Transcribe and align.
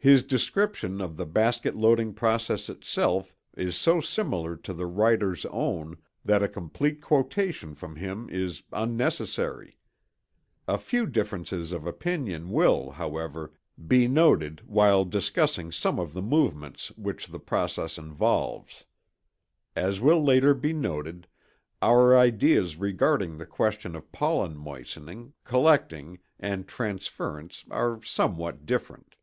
His 0.00 0.22
description 0.22 1.00
of 1.00 1.16
the 1.16 1.26
basket 1.26 1.74
loading 1.74 2.14
process 2.14 2.70
itself 2.70 3.34
is 3.56 3.76
so 3.76 4.00
similar 4.00 4.54
to 4.56 4.72
the 4.72 4.86
writer's 4.86 5.44
own 5.46 5.96
that 6.24 6.42
a 6.42 6.48
complete 6.48 7.02
quotation 7.02 7.74
from 7.74 7.96
him 7.96 8.28
is 8.30 8.62
unnecessary. 8.72 9.76
A 10.68 10.78
few 10.78 11.04
differences 11.04 11.72
of 11.72 11.84
opinion 11.84 12.50
will, 12.52 12.92
however, 12.92 13.52
be 13.88 14.06
noted 14.06 14.62
while 14.66 15.04
discussing 15.04 15.72
some 15.72 15.98
of 15.98 16.12
the 16.12 16.22
movements 16.22 16.90
which 16.96 17.26
the 17.26 17.40
process 17.40 17.98
involves. 17.98 18.84
As 19.74 20.00
will 20.00 20.22
later 20.22 20.54
be 20.54 20.72
noted, 20.72 21.26
our 21.82 22.16
ideas 22.16 22.76
regarding 22.76 23.36
the 23.36 23.46
question 23.46 23.96
of 23.96 24.10
pollen 24.12 24.56
moistening, 24.56 25.32
collecting, 25.42 26.20
and 26.38 26.68
transference 26.68 27.64
are 27.68 28.00
somewhat 28.02 28.64
different. 28.64 29.16